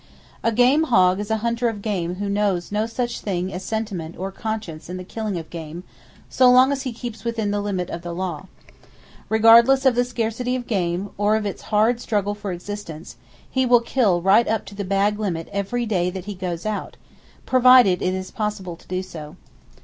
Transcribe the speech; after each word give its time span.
A 0.43 0.51
"game 0.51 0.85
hog" 0.85 1.19
is 1.19 1.29
a 1.29 1.37
hunter 1.45 1.69
of 1.69 1.83
game 1.83 2.15
who 2.15 2.27
knows 2.27 2.71
no 2.71 2.87
such 2.87 3.19
thing 3.19 3.53
as 3.53 3.63
sentiment 3.63 4.17
or 4.17 4.31
conscience 4.31 4.89
in 4.89 4.97
the 4.97 5.03
killing 5.03 5.37
of 5.37 5.51
game, 5.51 5.83
so 6.27 6.49
long 6.49 6.71
as 6.71 6.81
he 6.81 6.91
keeps 6.91 7.23
within 7.23 7.51
the 7.51 7.61
limit 7.61 7.91
of 7.91 8.01
the 8.01 8.11
law. 8.11 8.47
Regardless 9.29 9.85
of 9.85 9.93
the 9.93 10.03
scarcity 10.03 10.55
of 10.55 10.65
game, 10.65 11.11
or 11.19 11.35
of 11.35 11.45
its 11.45 11.61
hard 11.69 12.01
struggle 12.01 12.33
for 12.33 12.51
existence, 12.51 13.15
he 13.47 13.63
will 13.63 13.79
kill 13.79 14.23
right 14.23 14.47
up 14.47 14.65
to 14.65 14.73
the 14.73 14.83
bag 14.83 15.19
limit 15.19 15.47
every 15.53 15.85
day 15.85 16.09
that 16.09 16.25
he 16.25 16.33
goes 16.33 16.65
out, 16.65 16.97
provided 17.45 18.01
it 18.01 18.15
is 18.15 18.31
possible 18.31 18.75
to 18.75 18.87
do 18.87 19.03
so. 19.03 19.35